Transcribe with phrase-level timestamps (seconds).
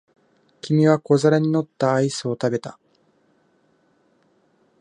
[0.61, 2.79] 君は小皿に乗ったアイスを食べた。